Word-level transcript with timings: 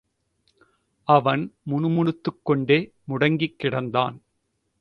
அவன் 1.07 1.43
முணுமுணுத்துக்கொண்டே 1.65 2.79
முடங்கிக் 3.03 3.59
கிடந்தான். 3.63 4.17